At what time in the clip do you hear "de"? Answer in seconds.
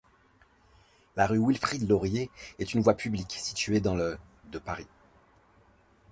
4.51-4.57